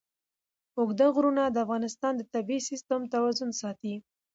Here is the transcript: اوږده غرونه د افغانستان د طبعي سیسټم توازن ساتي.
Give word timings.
اوږده 0.77 1.07
غرونه 1.15 1.43
د 1.49 1.57
افغانستان 1.65 2.13
د 2.17 2.21
طبعي 2.33 2.59
سیسټم 2.69 3.01
توازن 3.13 3.49
ساتي. 3.61 3.95